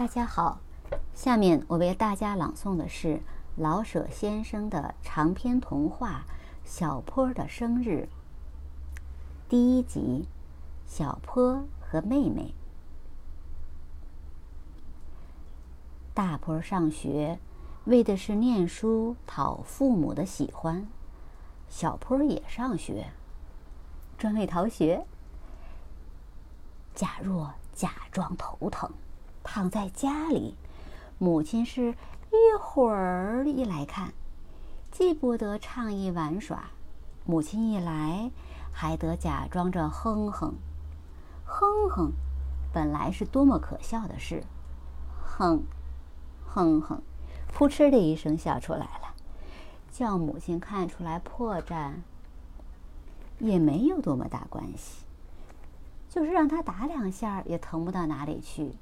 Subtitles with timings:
[0.00, 0.60] 大家好，
[1.12, 3.20] 下面我为大家朗诵的是
[3.56, 6.24] 老舍先生的长篇童话
[6.64, 8.08] 《小坡的生日》
[9.46, 10.26] 第一集：
[10.86, 12.54] 小坡和妹妹。
[16.14, 17.38] 大坡上学，
[17.84, 20.86] 为的是念书讨父母的喜欢；
[21.68, 23.10] 小坡也上学，
[24.16, 25.04] 专为逃学。
[26.94, 28.90] 假若假装头疼。
[29.42, 30.54] 躺在家里，
[31.18, 31.90] 母亲是
[32.30, 34.12] 一会儿一来看，
[34.90, 36.70] 既不得畅意玩耍；
[37.24, 38.30] 母亲一来，
[38.72, 40.54] 还得假装着哼哼，
[41.44, 42.12] 哼哼，
[42.72, 44.44] 本来是多么可笑的事，
[45.22, 45.64] 哼，
[46.46, 47.02] 哼哼，
[47.52, 49.14] 扑哧的一声笑出来了，
[49.90, 51.94] 叫母亲看出来破绽，
[53.38, 55.04] 也没有多么大关系，
[56.08, 58.76] 就是让他打两下，也疼不到哪里去。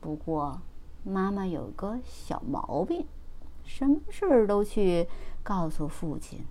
[0.00, 0.60] 不过，
[1.02, 3.06] 妈妈有个小毛病，
[3.64, 5.08] 什么事儿都去
[5.42, 6.44] 告诉父亲。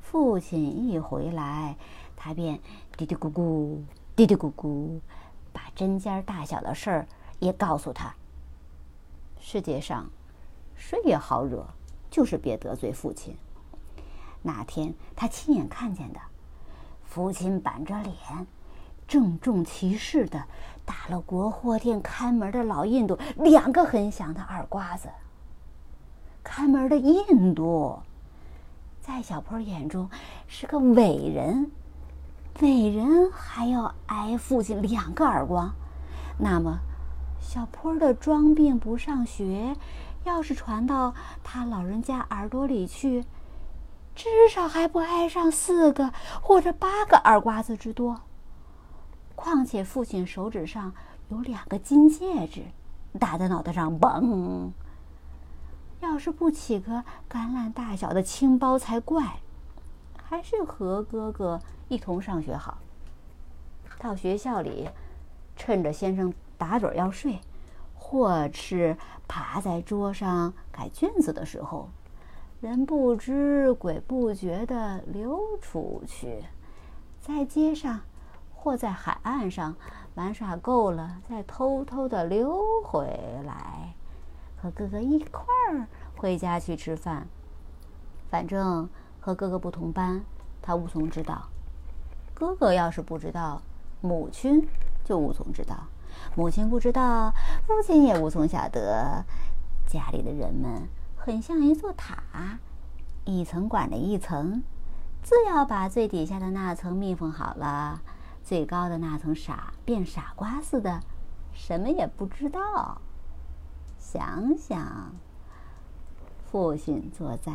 [0.00, 1.76] 父亲一回来，
[2.16, 2.60] 他便
[2.96, 3.78] 嘀嘀咕咕、
[4.14, 5.00] 嘀嘀咕咕，
[5.52, 7.08] 把针尖大小的事儿
[7.40, 8.14] 也告诉他。
[9.40, 10.10] 世界上，
[10.76, 11.66] 谁也好惹，
[12.10, 13.36] 就是别得罪父亲。
[14.42, 16.20] 那天他亲眼看见的，
[17.02, 18.14] 父亲板着脸。
[19.14, 20.42] 郑重其事的
[20.84, 25.08] 打了国货店看门的老印度两个很响的耳刮子。
[26.42, 28.00] 看门的印度，
[29.00, 30.10] 在小坡眼中
[30.48, 31.70] 是个伟人，
[32.60, 35.72] 伟人还要挨父亲两个耳光，
[36.36, 36.80] 那么
[37.38, 39.76] 小坡的装病不上学，
[40.24, 43.24] 要是传到他老人家耳朵里去，
[44.16, 46.12] 至少还不挨上四个
[46.42, 48.20] 或者八个耳刮子之多。
[49.44, 50.90] 况且父亲手指上
[51.28, 52.62] 有两个金戒指，
[53.20, 54.70] 打在脑袋上，嘣！
[56.00, 59.36] 要是不起个橄榄大小的青包才怪。
[60.16, 62.78] 还是和哥哥一同上学好。
[63.98, 64.88] 到学校里，
[65.56, 67.38] 趁着先生打盹要睡，
[67.94, 68.96] 或是
[69.28, 71.90] 趴在桌上改卷子的时候，
[72.62, 76.42] 人不知鬼不觉地溜出去，
[77.20, 78.00] 在街上。
[78.64, 79.76] 或在海岸上
[80.14, 83.06] 玩耍够了，再偷偷的溜回
[83.44, 83.94] 来，
[84.56, 85.86] 和哥哥一块儿
[86.16, 87.26] 回家去吃饭。
[88.30, 88.88] 反正
[89.20, 90.24] 和哥哥不同班，
[90.62, 91.50] 他无从知道。
[92.32, 93.60] 哥哥要是不知道，
[94.00, 94.66] 母亲
[95.04, 95.76] 就无从知道；
[96.34, 97.34] 母亲不知道，
[97.66, 99.26] 父亲也无从晓得。
[99.86, 102.58] 家里的人们很像一座塔，
[103.26, 104.62] 一层管着一层，
[105.22, 108.00] 自要把最底下的那层密封好了。
[108.44, 111.00] 最高的那层傻变傻瓜似的，
[111.52, 113.00] 什么也不知道。
[113.98, 115.12] 想想，
[116.44, 117.52] 父亲坐在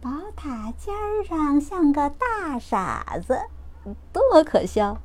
[0.00, 3.38] 宝塔尖上，像个大傻子，
[4.10, 4.96] 多可笑！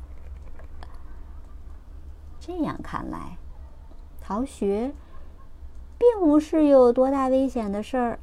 [2.39, 3.38] 这样看来，
[4.22, 4.93] 逃学
[5.97, 8.19] 并不是有多大危险的事儿。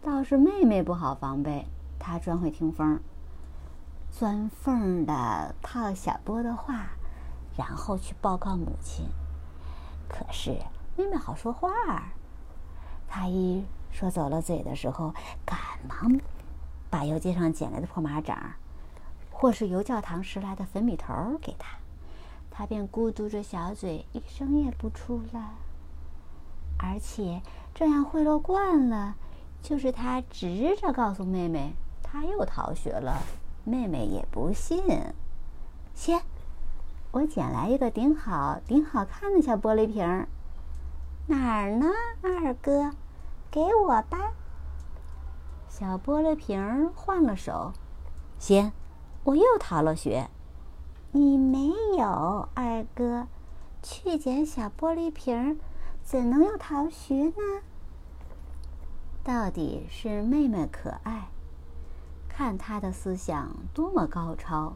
[0.00, 1.66] 倒是妹妹不好防备，
[1.98, 2.98] 她专会听风。
[4.10, 6.90] 钻缝的套小波的话，
[7.56, 9.06] 然后去报告母亲。
[10.08, 10.58] 可是
[10.96, 11.70] 妹妹好说话，
[13.08, 15.14] 她一说走了嘴的时候，
[15.46, 16.20] 赶忙
[16.90, 18.54] 把邮街上捡来的破马掌，
[19.30, 21.78] 或是由教堂拾来的粉笔头给他，
[22.50, 25.54] 他便咕嘟着小嘴，一声也不出了。
[26.78, 27.42] 而且
[27.74, 29.14] 这样贿赂惯了，
[29.62, 33.22] 就是他直着告诉妹妹，他又逃学了。
[33.70, 34.82] 妹妹也不信。
[35.94, 36.20] 先，
[37.12, 40.26] 我捡来一个顶好、顶好看的小玻璃瓶儿。
[41.28, 41.86] 哪儿呢，
[42.20, 42.90] 二哥？
[43.48, 44.32] 给我吧。
[45.68, 47.72] 小玻璃瓶换了手。
[48.40, 48.72] 先，
[49.22, 50.28] 我又逃了学。
[51.12, 53.28] 你没有，二哥。
[53.82, 55.56] 去捡小玻璃瓶儿，
[56.02, 57.62] 怎能又逃学呢？
[59.22, 61.28] 到底是妹妹可爱。
[62.40, 64.72] 看他的思想多么高超，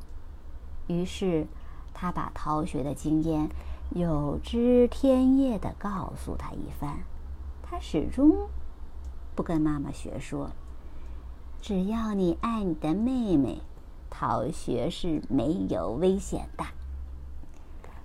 [0.87, 1.47] 于是
[1.95, 3.49] 他把逃学的经验
[3.89, 6.99] 有知天业的告诉他一番。
[7.63, 8.51] 他始终
[9.35, 10.51] 不跟妈妈学说，
[11.63, 13.63] 只要你爱你的妹妹，
[14.11, 16.67] 逃学是没有危险的。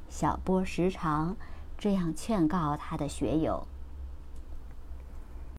[0.08, 1.36] 小波时常
[1.78, 3.68] 这样劝告他的学友。